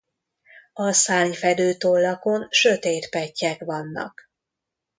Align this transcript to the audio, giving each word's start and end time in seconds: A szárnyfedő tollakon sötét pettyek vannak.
A 0.73 0.91
szárnyfedő 0.91 1.73
tollakon 1.73 2.47
sötét 2.49 3.09
pettyek 3.09 3.63
vannak. 3.63 4.29